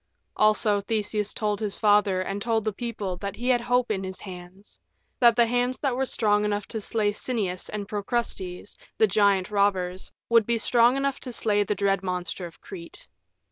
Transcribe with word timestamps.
Also 0.35 0.81
Theseus 0.81 1.31
told 1.31 1.59
his 1.59 1.75
father 1.75 2.21
and 2.23 2.41
told 2.41 2.65
the 2.65 2.73
people 2.73 3.17
that 3.17 3.35
he 3.35 3.49
had 3.49 3.61
hope 3.61 3.91
in 3.91 4.03
his 4.03 4.19
hands 4.21 4.79
that 5.19 5.35
the 5.35 5.45
hands 5.45 5.77
that 5.77 5.95
were 5.95 6.07
strong 6.07 6.43
enough 6.43 6.67
to 6.69 6.81
slay 6.81 7.11
Sinnias 7.11 7.69
and 7.69 7.87
Procrustes, 7.87 8.75
the 8.97 9.05
giant 9.05 9.51
robbers, 9.51 10.11
would 10.27 10.47
be 10.47 10.57
strong 10.57 10.97
enough 10.97 11.19
to 11.19 11.31
slay 11.31 11.63
the 11.63 11.75
dread 11.75 12.01
monster 12.01 12.47
of 12.47 12.59
Crete. 12.61 13.07